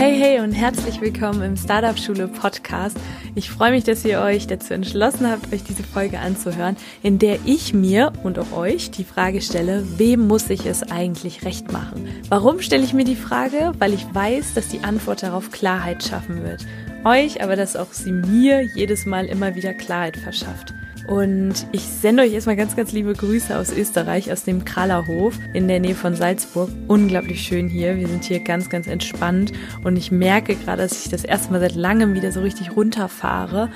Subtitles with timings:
[0.00, 2.96] Hey, hey und herzlich willkommen im Startup Schule Podcast.
[3.34, 7.38] Ich freue mich, dass ihr euch dazu entschlossen habt, euch diese Folge anzuhören, in der
[7.44, 12.08] ich mir und auch euch die Frage stelle, wem muss ich es eigentlich recht machen?
[12.30, 13.72] Warum stelle ich mir die Frage?
[13.78, 16.64] Weil ich weiß, dass die Antwort darauf Klarheit schaffen wird.
[17.04, 20.72] Euch, aber dass auch sie mir jedes Mal immer wieder Klarheit verschafft.
[21.10, 25.66] Und ich sende euch erstmal ganz, ganz liebe Grüße aus Österreich, aus dem Krallerhof in
[25.66, 26.70] der Nähe von Salzburg.
[26.86, 27.96] Unglaublich schön hier.
[27.96, 29.50] Wir sind hier ganz, ganz entspannt.
[29.82, 33.70] Und ich merke gerade, dass ich das erste Mal seit langem wieder so richtig runterfahre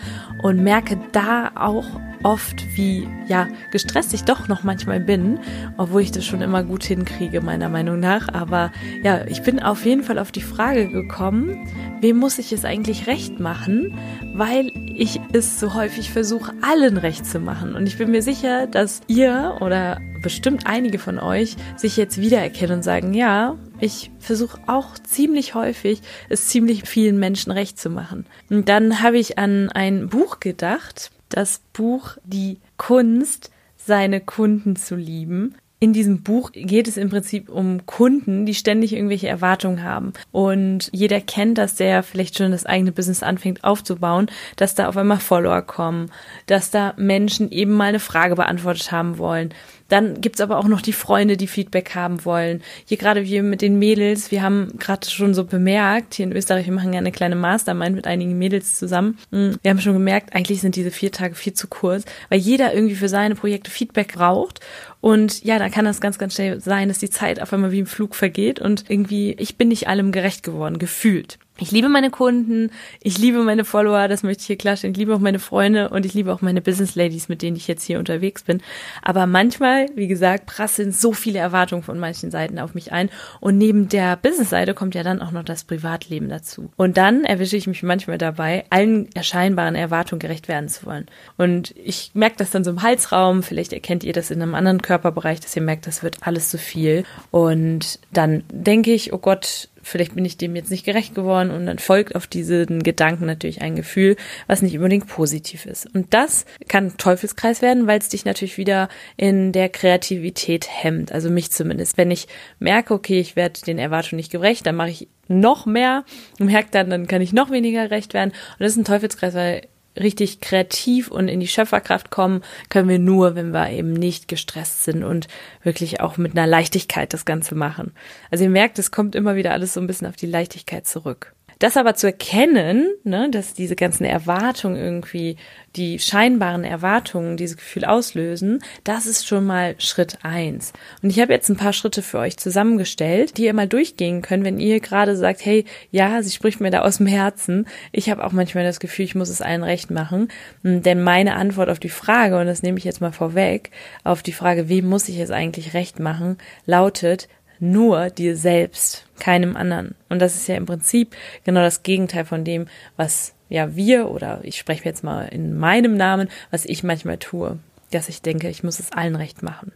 [0.44, 1.86] und merke da auch
[2.22, 5.40] oft, wie ja gestresst ich doch noch manchmal bin,
[5.76, 8.28] obwohl ich das schon immer gut hinkriege, meiner Meinung nach.
[8.32, 8.70] Aber
[9.02, 11.66] ja, ich bin auf jeden Fall auf die Frage gekommen,
[12.00, 13.98] wem muss ich es eigentlich recht machen,
[14.34, 17.74] weil ich es so häufig versuche, allen recht zu machen.
[17.74, 22.76] Und ich bin mir sicher, dass ihr oder bestimmt einige von euch sich jetzt wiedererkennen
[22.76, 28.26] und sagen, ja, ich versuche auch ziemlich häufig, es ziemlich vielen Menschen recht zu machen.
[28.50, 34.96] Und dann habe ich an ein Buch gedacht, das Buch Die Kunst, seine Kunden zu
[34.96, 40.14] lieben in diesem Buch geht es im Prinzip um Kunden, die ständig irgendwelche Erwartungen haben.
[40.32, 44.96] Und jeder kennt das, der vielleicht schon das eigene Business anfängt aufzubauen, dass da auf
[44.96, 46.10] einmal Follower kommen,
[46.46, 49.52] dass da Menschen eben mal eine Frage beantwortet haben wollen,
[49.88, 52.62] dann gibt's aber auch noch die Freunde, die Feedback haben wollen.
[52.86, 56.66] Hier gerade wir mit den Mädels, wir haben gerade schon so bemerkt, hier in Österreich,
[56.66, 59.18] wir machen ja eine kleine Mastermind mit einigen Mädels zusammen.
[59.30, 62.74] Hm, wir haben schon gemerkt, eigentlich sind diese vier Tage viel zu kurz, weil jeder
[62.74, 64.60] irgendwie für seine Projekte Feedback braucht.
[65.00, 67.80] Und ja, dann kann das ganz, ganz schnell sein, dass die Zeit auf einmal wie
[67.80, 71.38] im Flug vergeht und irgendwie, ich bin nicht allem gerecht geworden, gefühlt.
[71.56, 72.70] Ich liebe meine Kunden,
[73.00, 74.92] ich liebe meine Follower, das möchte ich hier klarstellen.
[74.92, 77.68] Ich liebe auch meine Freunde und ich liebe auch meine Business Ladies, mit denen ich
[77.68, 78.60] jetzt hier unterwegs bin.
[79.02, 83.08] Aber manchmal, wie gesagt, prasseln so viele Erwartungen von manchen Seiten auf mich ein.
[83.38, 86.72] Und neben der Business-Seite kommt ja dann auch noch das Privatleben dazu.
[86.76, 91.06] Und dann erwische ich mich manchmal dabei, allen erscheinbaren Erwartungen gerecht werden zu wollen.
[91.36, 93.44] Und ich merke das dann so im Halsraum.
[93.44, 96.58] Vielleicht erkennt ihr das in einem anderen Körperbereich, dass ihr merkt, das wird alles zu
[96.58, 97.04] viel.
[97.30, 101.66] Und dann denke ich, oh Gott, vielleicht bin ich dem jetzt nicht gerecht geworden und
[101.66, 105.94] dann folgt auf diesen Gedanken natürlich ein Gefühl, was nicht unbedingt positiv ist.
[105.94, 111.12] Und das kann ein Teufelskreis werden, weil es dich natürlich wieder in der Kreativität hemmt,
[111.12, 111.96] also mich zumindest.
[111.96, 112.26] Wenn ich
[112.58, 116.04] merke, okay, ich werde den Erwartungen nicht gerecht, dann mache ich noch mehr
[116.38, 118.30] und merke dann, dann kann ich noch weniger recht werden.
[118.30, 119.62] Und das ist ein Teufelskreis, weil
[119.98, 124.84] richtig kreativ und in die Schöpferkraft kommen, können wir nur, wenn wir eben nicht gestresst
[124.84, 125.28] sind und
[125.62, 127.92] wirklich auch mit einer Leichtigkeit das Ganze machen.
[128.30, 131.33] Also ihr merkt, es kommt immer wieder alles so ein bisschen auf die Leichtigkeit zurück.
[131.58, 135.36] Das aber zu erkennen, ne, dass diese ganzen Erwartungen irgendwie,
[135.76, 140.72] die scheinbaren Erwartungen dieses Gefühl auslösen, das ist schon mal Schritt eins.
[141.02, 144.44] Und ich habe jetzt ein paar Schritte für euch zusammengestellt, die ihr mal durchgehen könnt,
[144.44, 147.66] wenn ihr gerade sagt, hey, ja, sie spricht mir da aus dem Herzen.
[147.92, 150.28] Ich habe auch manchmal das Gefühl, ich muss es allen recht machen.
[150.62, 153.70] Hm, denn meine Antwort auf die Frage, und das nehme ich jetzt mal vorweg,
[154.04, 157.28] auf die Frage, wem muss ich es eigentlich recht machen, lautet,
[157.70, 159.94] nur dir selbst, keinem anderen.
[160.08, 162.66] Und das ist ja im Prinzip genau das Gegenteil von dem,
[162.96, 167.58] was ja wir oder ich spreche jetzt mal in meinem Namen, was ich manchmal tue,
[167.90, 169.72] dass ich denke, ich muss es allen recht machen.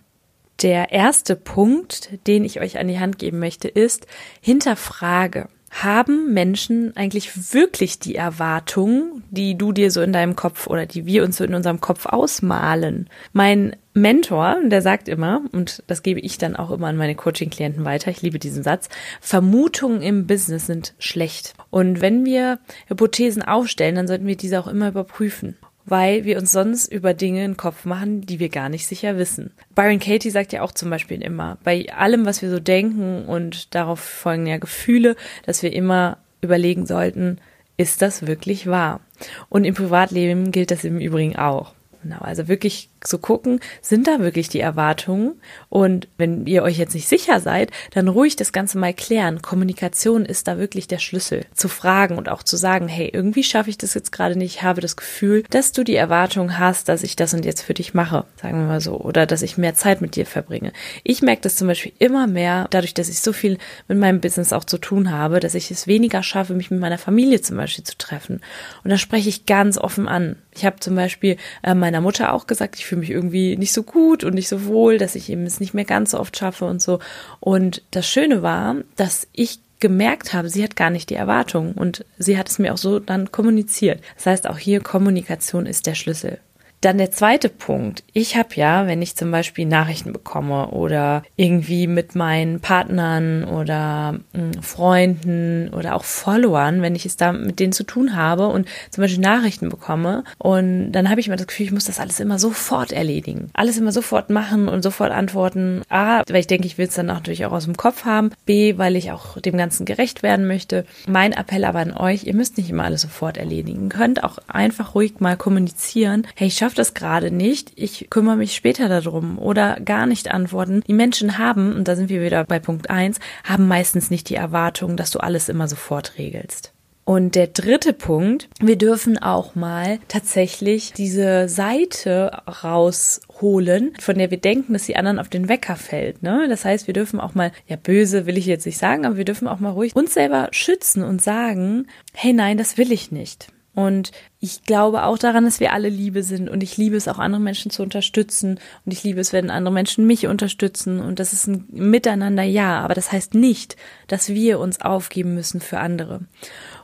[0.63, 4.07] Der erste Punkt, den ich euch an die Hand geben möchte, ist
[4.41, 10.87] hinterfrage haben Menschen eigentlich wirklich die Erwartungen, die du dir so in deinem Kopf oder
[10.87, 13.09] die wir uns so in unserem Kopf ausmalen?
[13.33, 17.85] Mein Mentor, der sagt immer, und das gebe ich dann auch immer an meine Coaching-Klienten
[17.85, 18.89] weiter, ich liebe diesen Satz,
[19.21, 21.55] Vermutungen im Business sind schlecht.
[21.71, 25.57] Und wenn wir Hypothesen aufstellen, dann sollten wir diese auch immer überprüfen
[25.91, 29.17] weil wir uns sonst über Dinge in den Kopf machen, die wir gar nicht sicher
[29.17, 29.53] wissen.
[29.75, 33.75] Byron Katie sagt ja auch zum Beispiel immer, bei allem, was wir so denken und
[33.75, 35.17] darauf folgen ja Gefühle,
[35.47, 37.39] dass wir immer überlegen sollten,
[37.77, 39.01] ist das wirklich wahr?
[39.49, 41.75] Und im Privatleben gilt das im Übrigen auch.
[42.03, 45.41] Genau, also wirklich zu gucken, sind da wirklich die Erwartungen?
[45.69, 49.43] Und wenn ihr euch jetzt nicht sicher seid, dann ruhig das Ganze mal klären.
[49.43, 51.45] Kommunikation ist da wirklich der Schlüssel.
[51.55, 54.63] Zu fragen und auch zu sagen, hey, irgendwie schaffe ich das jetzt gerade nicht, ich
[54.63, 57.95] habe das Gefühl, dass du die Erwartung hast, dass ich das und jetzt für dich
[57.95, 60.73] mache, sagen wir mal so, oder dass ich mehr Zeit mit dir verbringe.
[61.03, 63.59] Ich merke das zum Beispiel immer mehr, dadurch, dass ich so viel
[63.89, 66.99] mit meinem Business auch zu tun habe, dass ich es weniger schaffe, mich mit meiner
[66.99, 68.41] Familie zum Beispiel zu treffen.
[68.85, 70.37] Und da spreche ich ganz offen an.
[70.55, 73.83] Ich habe zum Beispiel äh, meiner Mutter auch gesagt, ich fühle mich irgendwie nicht so
[73.83, 76.67] gut und nicht so wohl, dass ich eben es nicht mehr ganz so oft schaffe
[76.67, 76.99] und so.
[77.41, 82.05] Und das Schöne war, dass ich gemerkt habe, sie hat gar nicht die Erwartung und
[82.19, 84.03] sie hat es mir auch so dann kommuniziert.
[84.17, 86.39] Das heißt, auch hier Kommunikation ist der Schlüssel.
[86.81, 88.05] Dann der zweite Punkt.
[88.13, 94.21] Ich habe ja, wenn ich zum Beispiel Nachrichten bekomme oder irgendwie mit meinen Partnern oder
[94.33, 98.69] hm, Freunden oder auch Followern, wenn ich es da mit denen zu tun habe und
[98.91, 102.21] zum Beispiel Nachrichten bekomme und dann habe ich immer das Gefühl, ich muss das alles
[102.21, 103.51] immer sofort erledigen.
[103.55, 105.83] Alles immer sofort machen und sofort antworten.
[105.89, 108.31] A, weil ich denke, ich will es dann natürlich auch aus dem Kopf haben.
[108.47, 110.85] B, weil ich auch dem Ganzen gerecht werden möchte.
[111.07, 113.85] Mein Appell aber an euch, ihr müsst nicht immer alles sofort erledigen.
[113.85, 116.27] Ihr könnt auch einfach ruhig mal kommunizieren.
[116.35, 120.83] Hey, ich schaffe das gerade nicht, ich kümmere mich später darum oder gar nicht antworten.
[120.87, 124.35] Die Menschen haben, und da sind wir wieder bei Punkt eins, haben meistens nicht die
[124.35, 126.75] Erwartung, dass du alles immer sofort regelst.
[127.07, 134.37] Und der dritte Punkt, wir dürfen auch mal tatsächlich diese Seite rausholen, von der wir
[134.37, 136.23] denken, dass die anderen auf den Wecker fällt.
[136.23, 136.49] Ne?
[136.51, 139.25] Das heißt, wir dürfen auch mal, ja böse will ich jetzt nicht sagen, aber wir
[139.25, 143.49] dürfen auch mal ruhig uns selber schützen und sagen, hey nein, das will ich nicht.
[143.79, 144.11] Und
[144.41, 146.51] ich glaube auch daran, dass wir alle Liebe sind.
[146.51, 148.59] Und ich liebe es auch andere Menschen zu unterstützen.
[148.85, 150.99] Und ich liebe es, wenn andere Menschen mich unterstützen.
[150.99, 153.77] Und das ist ein Miteinander, ja, aber das heißt nicht,
[154.09, 156.23] dass wir uns aufgeben müssen für andere.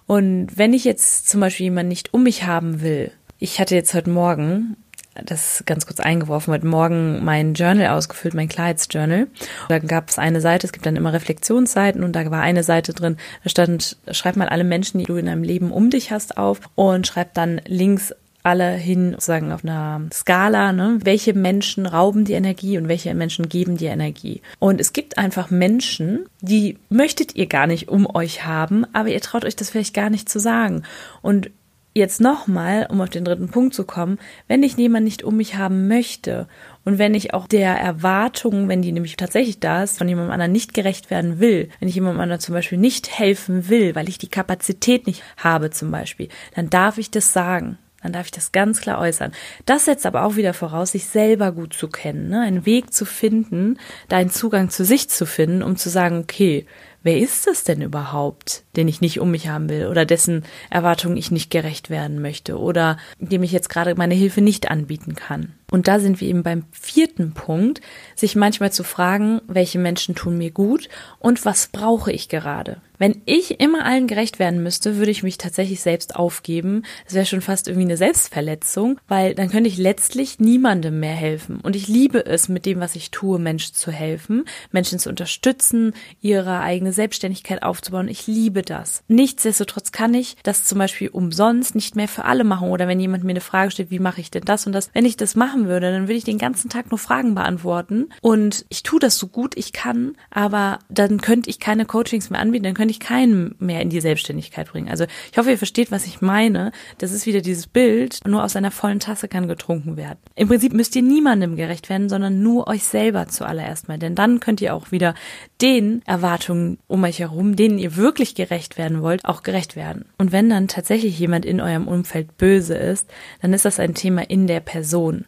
[0.06, 3.10] Und wenn ich jetzt zum Beispiel jemanden nicht um mich haben will,
[3.40, 4.76] ich hatte jetzt heute Morgen
[5.24, 9.28] das ganz kurz eingeworfen, heute Morgen mein Journal ausgefüllt, mein Klarheitsjournal.
[9.68, 12.92] Da gab es eine Seite, es gibt dann immer Reflexionsseiten und da war eine Seite
[12.92, 16.36] drin, da stand, schreib mal alle Menschen, die du in deinem Leben um dich hast,
[16.36, 18.12] auf und schreib dann links
[18.44, 20.98] alle hin, sozusagen auf einer Skala, ne?
[21.02, 24.42] welche Menschen rauben die Energie und welche Menschen geben die Energie.
[24.58, 29.20] Und es gibt einfach Menschen, die möchtet ihr gar nicht um euch haben, aber ihr
[29.22, 30.82] traut euch das vielleicht gar nicht zu sagen.
[31.22, 31.50] Und
[31.94, 34.18] jetzt nochmal, um auf den dritten Punkt zu kommen,
[34.48, 36.48] wenn ich jemanden nicht um mich haben möchte
[36.84, 40.52] und wenn ich auch der Erwartung, wenn die nämlich tatsächlich da ist, von jemandem anderen
[40.52, 44.18] nicht gerecht werden will, wenn ich jemandem anderen zum Beispiel nicht helfen will, weil ich
[44.18, 47.78] die Kapazität nicht habe zum Beispiel, dann darf ich das sagen.
[48.02, 49.32] Dann darf ich das ganz klar äußern.
[49.64, 52.42] Das setzt aber auch wieder voraus, sich selber gut zu kennen, ne?
[52.42, 53.78] einen Weg zu finden,
[54.10, 56.66] da einen Zugang zu sich zu finden, um zu sagen, okay,
[57.04, 61.16] wer ist das denn überhaupt, den ich nicht um mich haben will oder dessen Erwartungen
[61.16, 65.52] ich nicht gerecht werden möchte oder dem ich jetzt gerade meine Hilfe nicht anbieten kann?
[65.70, 67.80] Und da sind wir eben beim vierten Punkt,
[68.14, 72.80] sich manchmal zu fragen, welche Menschen tun mir gut und was brauche ich gerade?
[72.96, 76.84] Wenn ich immer allen gerecht werden müsste, würde ich mich tatsächlich selbst aufgeben.
[77.04, 81.58] Das wäre schon fast irgendwie eine Selbstverletzung, weil dann könnte ich letztlich niemandem mehr helfen.
[81.60, 85.92] Und ich liebe es, mit dem, was ich tue, Menschen zu helfen, Menschen zu unterstützen,
[86.20, 88.08] ihre eigene Selbstständigkeit aufzubauen.
[88.08, 89.02] Ich liebe das.
[89.08, 92.70] Nichtsdestotrotz kann ich das zum Beispiel umsonst nicht mehr für alle machen.
[92.70, 94.90] Oder wenn jemand mir eine Frage stellt, wie mache ich denn das und das?
[94.94, 98.08] Wenn ich das machen würde, dann würde ich den ganzen Tag nur Fragen beantworten.
[98.22, 102.40] Und ich tue das so gut ich kann, aber dann könnte ich keine Coachings mehr
[102.40, 104.88] anbieten, dann könnte ich keinen mehr in die Selbstständigkeit bringen.
[104.88, 106.72] Also ich hoffe, ihr versteht, was ich meine.
[106.98, 110.18] Das ist wieder dieses Bild, nur aus einer vollen Tasse kann getrunken werden.
[110.34, 113.98] Im Prinzip müsst ihr niemandem gerecht werden, sondern nur euch selber zuallererst mal.
[113.98, 115.14] Denn dann könnt ihr auch wieder
[115.60, 120.06] den Erwartungen um euch herum, denen ihr wirklich gerecht werden wollt, auch gerecht werden.
[120.18, 123.08] Und wenn dann tatsächlich jemand in eurem Umfeld böse ist,
[123.40, 125.24] dann ist das ein Thema in der Person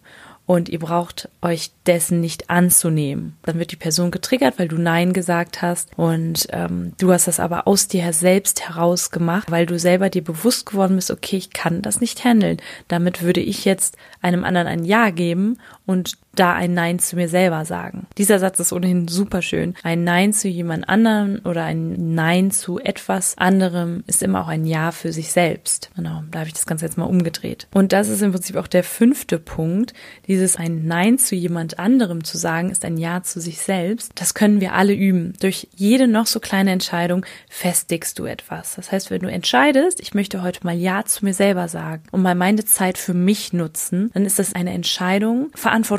[0.46, 3.36] und ihr braucht euch dessen nicht anzunehmen.
[3.42, 7.40] Dann wird die Person getriggert, weil du Nein gesagt hast und ähm, du hast das
[7.40, 11.50] aber aus dir selbst heraus gemacht, weil du selber dir bewusst geworden bist, okay, ich
[11.50, 12.58] kann das nicht handeln.
[12.86, 17.28] Damit würde ich jetzt einem anderen ein Ja geben und da ein Nein zu mir
[17.28, 18.06] selber sagen.
[18.18, 19.74] Dieser Satz ist ohnehin super schön.
[19.82, 24.66] Ein Nein zu jemand anderem oder ein Nein zu etwas anderem ist immer auch ein
[24.66, 25.90] Ja für sich selbst.
[25.96, 27.68] Genau, da habe ich das Ganze jetzt mal umgedreht.
[27.72, 29.94] Und das ist im Prinzip auch der fünfte Punkt.
[30.26, 34.12] Dieses ein Nein zu jemand anderem zu sagen, ist ein Ja zu sich selbst.
[34.16, 35.32] Das können wir alle üben.
[35.40, 38.74] Durch jede noch so kleine Entscheidung festigst du etwas.
[38.74, 42.22] Das heißt, wenn du entscheidest, ich möchte heute mal Ja zu mir selber sagen und
[42.22, 45.50] mal meine Zeit für mich nutzen, dann ist das eine Entscheidung,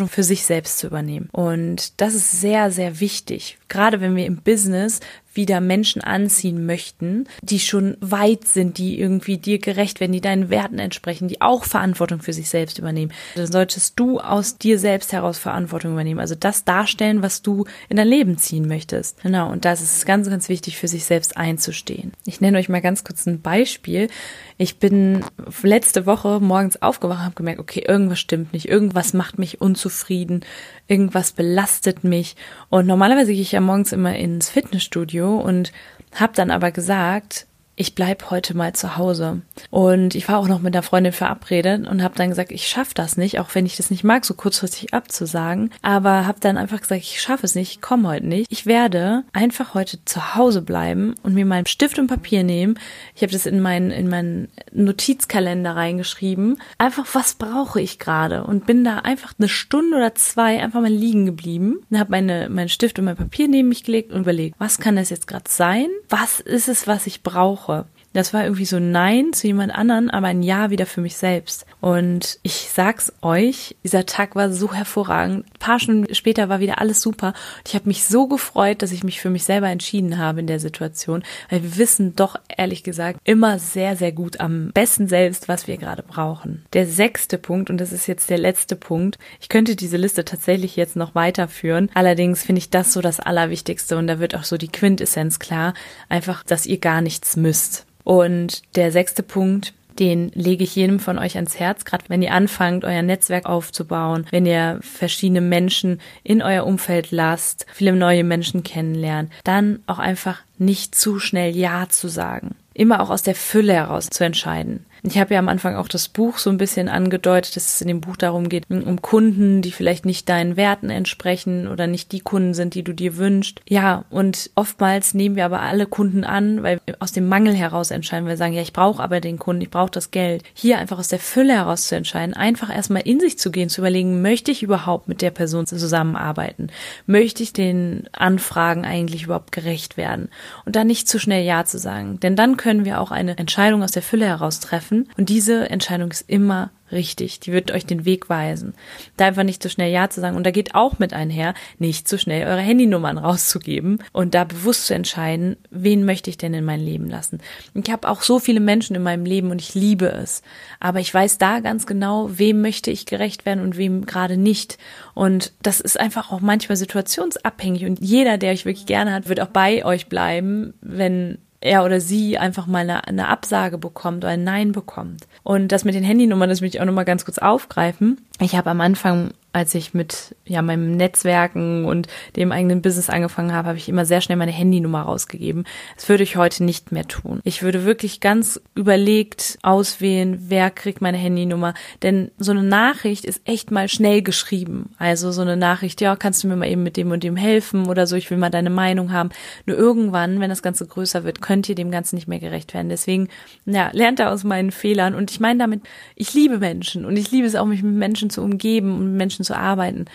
[0.07, 1.29] für sich selbst zu übernehmen.
[1.31, 3.57] Und das ist sehr, sehr wichtig.
[3.69, 4.99] Gerade wenn wir im Business
[5.37, 10.49] wieder Menschen anziehen möchten, die schon weit sind, die irgendwie dir gerecht werden, die deinen
[10.49, 13.13] Werten entsprechen, die auch Verantwortung für sich selbst übernehmen.
[13.35, 16.19] Dann solltest du aus dir selbst heraus Verantwortung übernehmen.
[16.19, 19.21] Also das darstellen, was du in dein Leben ziehen möchtest.
[19.21, 19.51] Genau.
[19.51, 22.11] Und das ist ganz, ganz wichtig für sich selbst einzustehen.
[22.25, 24.09] Ich nenne euch mal ganz kurz ein Beispiel.
[24.57, 25.23] Ich bin
[25.61, 30.43] letzte Woche morgens aufgewacht und habe gemerkt, okay, irgendwas stimmt nicht, irgendwas macht mich unzufrieden,
[30.87, 32.35] irgendwas belastet mich.
[32.69, 35.71] Und normalerweise gehe ich ja morgens immer ins Fitnessstudio und
[36.13, 37.46] habe dann aber gesagt,
[37.79, 39.41] ich bleib heute mal zu Hause.
[39.69, 42.95] Und ich war auch noch mit einer Freundin verabredet und habe dann gesagt, ich schaffe
[42.95, 45.71] das nicht, auch wenn ich das nicht mag, so kurzfristig abzusagen.
[45.83, 48.51] Aber habe dann einfach gesagt, ich schaffe es nicht, ich komme heute nicht.
[48.51, 52.79] Ich werde einfach heute zu Hause bleiben und mir meinen Stift und Papier nehmen.
[53.15, 56.59] Ich habe das in meinen in meinen Notizkalender reingeschrieben.
[56.79, 58.43] Einfach, was brauche ich gerade?
[58.43, 61.81] Und bin da einfach eine Stunde oder zwei einfach mal liegen geblieben.
[61.91, 64.95] Und habe meine meinen Stift und mein Papier neben mich gelegt und überlegt, was kann
[64.95, 65.85] das jetzt gerade sein?
[66.09, 67.66] Was ist es, was ich brauche?
[67.67, 67.96] Brauche.
[68.13, 71.65] Das war irgendwie so Nein zu jemand anderen, aber ein Ja wieder für mich selbst.
[71.81, 75.45] Und ich sag's euch, dieser Tag war so hervorragend.
[75.45, 77.27] Ein paar Stunden später war wieder alles super.
[77.27, 80.47] Und ich habe mich so gefreut, dass ich mich für mich selber entschieden habe in
[80.47, 85.47] der Situation, weil wir wissen doch ehrlich gesagt immer sehr, sehr gut am besten selbst,
[85.47, 86.65] was wir gerade brauchen.
[86.73, 90.75] Der sechste Punkt, und das ist jetzt der letzte Punkt, ich könnte diese Liste tatsächlich
[90.75, 91.89] jetzt noch weiterführen.
[91.93, 95.73] Allerdings finde ich das so das Allerwichtigste und da wird auch so die Quintessenz klar.
[96.09, 97.85] Einfach, dass ihr gar nichts müsst.
[98.07, 102.31] Und der sechste Punkt, den lege ich jedem von euch ans Herz, gerade wenn ihr
[102.31, 108.63] anfangt, euer Netzwerk aufzubauen, wenn ihr verschiedene Menschen in euer Umfeld lasst, viele neue Menschen
[108.63, 112.55] kennenlernen, dann auch einfach nicht zu schnell Ja zu sagen.
[112.73, 114.85] Immer auch aus der Fülle heraus zu entscheiden.
[115.09, 117.87] Ich habe ja am Anfang auch das Buch so ein bisschen angedeutet, dass es in
[117.87, 122.19] dem Buch darum geht, um Kunden, die vielleicht nicht deinen Werten entsprechen oder nicht die
[122.19, 123.61] Kunden sind, die du dir wünschst.
[123.69, 127.89] Ja, und oftmals nehmen wir aber alle Kunden an, weil wir aus dem Mangel heraus
[127.89, 128.27] entscheiden.
[128.27, 130.43] Wir sagen, ja, ich brauche aber den Kunden, ich brauche das Geld.
[130.53, 133.79] Hier einfach aus der Fülle heraus zu entscheiden, einfach erstmal in sich zu gehen, zu
[133.79, 136.67] überlegen, möchte ich überhaupt mit der Person zusammenarbeiten?
[137.05, 140.27] Möchte ich den Anfragen eigentlich überhaupt gerecht werden?
[140.65, 142.19] Und dann nicht zu schnell Ja zu sagen.
[142.19, 145.09] Denn dann können wir auch eine Entscheidung aus der Fülle heraus treffen treffen.
[145.17, 147.41] Und diese Entscheidung ist immer richtig.
[147.41, 148.73] Die wird euch den Weg weisen.
[149.17, 150.37] Da einfach nicht so schnell Ja zu sagen.
[150.37, 154.85] Und da geht auch mit einher, nicht so schnell eure Handynummern rauszugeben und da bewusst
[154.85, 157.39] zu entscheiden, wen möchte ich denn in mein Leben lassen.
[157.73, 160.43] Ich habe auch so viele Menschen in meinem Leben und ich liebe es.
[160.79, 164.77] Aber ich weiß da ganz genau, wem möchte ich gerecht werden und wem gerade nicht.
[165.13, 167.85] Und das ist einfach auch manchmal situationsabhängig.
[167.85, 171.99] Und jeder, der euch wirklich gerne hat, wird auch bei euch bleiben, wenn er oder
[171.99, 175.27] sie einfach mal eine, eine Absage bekommt oder ein Nein bekommt.
[175.43, 178.21] Und das mit den Handynummern, das möchte ich auch nochmal ganz kurz aufgreifen.
[178.39, 183.53] Ich habe am Anfang als ich mit ja meinem Netzwerken und dem eigenen Business angefangen
[183.53, 185.65] habe, habe ich immer sehr schnell meine Handynummer rausgegeben.
[185.95, 187.41] Das würde ich heute nicht mehr tun.
[187.43, 191.73] Ich würde wirklich ganz überlegt auswählen, wer kriegt meine Handynummer,
[192.03, 194.91] denn so eine Nachricht ist echt mal schnell geschrieben.
[194.99, 197.87] Also so eine Nachricht, ja, kannst du mir mal eben mit dem und dem helfen
[197.87, 199.29] oder so, ich will mal deine Meinung haben.
[199.65, 202.89] Nur irgendwann, wenn das Ganze größer wird, könnt ihr dem Ganzen nicht mehr gerecht werden.
[202.89, 203.27] Deswegen,
[203.65, 205.81] ja, lernt da aus meinen Fehlern und ich meine damit,
[206.15, 209.46] ich liebe Menschen und ich liebe es auch, mich mit Menschen zu umgeben und Menschen
[209.47, 210.05] zu arbeiten.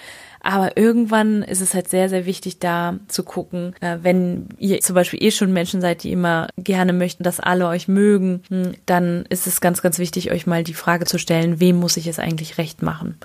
[0.45, 4.95] Aber irgendwann ist es halt sehr, sehr wichtig, da zu gucken, äh, wenn ihr zum
[4.95, 9.25] Beispiel eh schon Menschen seid, die immer gerne möchten, dass alle euch mögen, hm, dann
[9.29, 12.19] ist es ganz, ganz wichtig, euch mal die Frage zu stellen, wem muss ich es
[12.19, 13.19] eigentlich recht machen?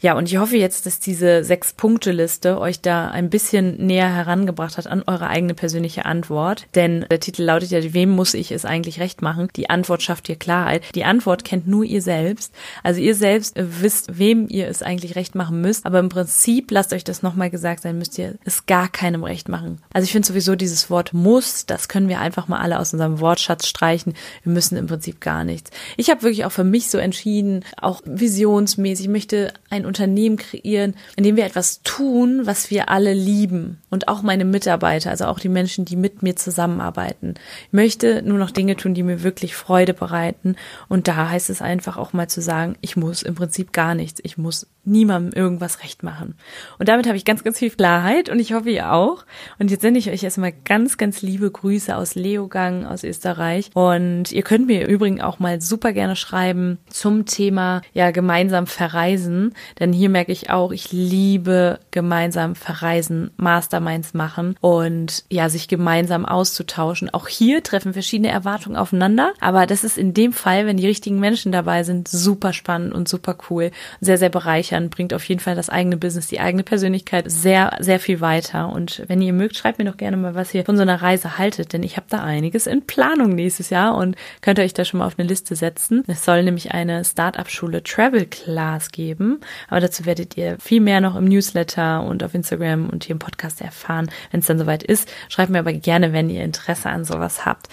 [0.00, 4.86] Ja, und ich hoffe jetzt, dass diese Sechs-Punkte-Liste euch da ein bisschen näher herangebracht hat
[4.86, 6.66] an eure eigene persönliche Antwort.
[6.74, 9.48] Denn der Titel lautet ja, wem muss ich es eigentlich recht machen?
[9.56, 10.82] Die Antwort schafft ihr Klarheit.
[10.94, 12.52] Die Antwort kennt nur ihr selbst.
[12.82, 15.86] Also ihr selbst wisst, wem ihr es eigentlich recht machen müsst.
[15.86, 19.48] Aber im Prinzip, lasst euch das nochmal gesagt sein, müsst ihr es gar keinem recht
[19.48, 19.78] machen.
[19.92, 23.20] Also ich finde sowieso dieses Wort muss, das können wir einfach mal alle aus unserem
[23.20, 24.14] Wortschatz streichen.
[24.42, 25.70] Wir müssen im Prinzip gar nichts.
[25.96, 30.94] Ich habe wirklich auch für mich so entschieden, auch visionsmäßig, ich möchte ein Unternehmen kreieren,
[31.16, 33.80] in dem wir etwas tun, was wir alle lieben.
[33.94, 37.34] Und auch meine Mitarbeiter, also auch die Menschen, die mit mir zusammenarbeiten.
[37.68, 40.56] Ich möchte nur noch Dinge tun, die mir wirklich Freude bereiten.
[40.88, 44.18] Und da heißt es einfach auch mal zu sagen, ich muss im Prinzip gar nichts.
[44.24, 46.34] Ich muss niemandem irgendwas recht machen.
[46.80, 49.24] Und damit habe ich ganz, ganz viel Klarheit und ich hoffe, ihr auch.
[49.60, 53.70] Und jetzt sende ich euch erstmal ganz, ganz liebe Grüße aus Leogang, aus Österreich.
[53.74, 59.54] Und ihr könnt mir übrigens auch mal super gerne schreiben zum Thema, ja, gemeinsam verreisen.
[59.78, 65.68] Denn hier merke ich auch, ich liebe gemeinsam verreisen, Mastermind Masterminds machen und ja, sich
[65.68, 67.10] gemeinsam auszutauschen.
[67.10, 71.20] Auch hier treffen verschiedene Erwartungen aufeinander, aber das ist in dem Fall, wenn die richtigen
[71.20, 75.54] Menschen dabei sind, super spannend und super cool, sehr, sehr bereichernd, bringt auf jeden Fall
[75.54, 78.70] das eigene Business, die eigene Persönlichkeit sehr, sehr viel weiter.
[78.70, 81.38] Und wenn ihr mögt, schreibt mir doch gerne mal, was ihr von so einer Reise
[81.38, 84.98] haltet, denn ich habe da einiges in Planung nächstes Jahr und könnt euch da schon
[84.98, 86.02] mal auf eine Liste setzen.
[86.06, 91.16] Es soll nämlich eine Startup-Schule Travel Class geben, aber dazu werdet ihr viel mehr noch
[91.16, 95.10] im Newsletter und auf Instagram und hier im Podcast erfahren, wenn es dann soweit ist.
[95.28, 97.68] Schreibt mir aber gerne, wenn ihr Interesse an sowas habt.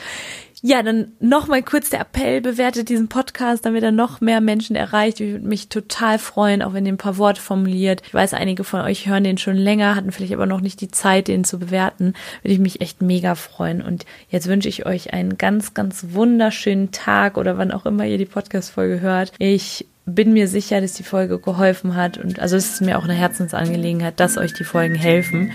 [0.63, 5.19] Ja, dann nochmal kurz der Appell, bewertet diesen Podcast, damit er noch mehr Menschen erreicht.
[5.19, 8.03] Ich würde mich total freuen, auch wenn ihr ein paar Worte formuliert.
[8.05, 10.91] Ich weiß, einige von euch hören den schon länger, hatten vielleicht aber noch nicht die
[10.91, 12.13] Zeit, den zu bewerten.
[12.43, 13.81] Würde ich mich echt mega freuen.
[13.81, 18.19] Und jetzt wünsche ich euch einen ganz, ganz wunderschönen Tag oder wann auch immer ihr
[18.19, 19.31] die Podcast-Folge hört.
[19.39, 23.03] Ich bin mir sicher, dass die Folge geholfen hat und also es ist mir auch
[23.03, 25.51] eine Herzensangelegenheit, dass euch die Folgen helfen.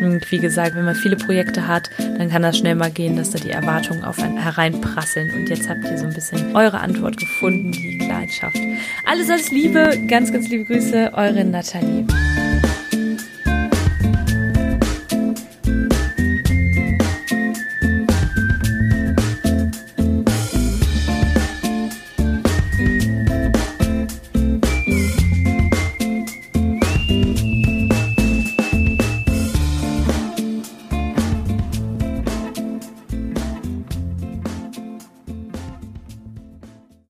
[0.00, 3.30] Und wie gesagt, wenn man viele Projekte hat, dann kann das schnell mal gehen, dass
[3.30, 5.30] da die Erwartungen auf einen hereinprasseln.
[5.34, 8.60] Und jetzt habt ihr so ein bisschen eure Antwort gefunden, die Klarheit schafft.
[9.06, 12.06] Alles, alles Liebe, ganz, ganz liebe Grüße, eure Nathalie.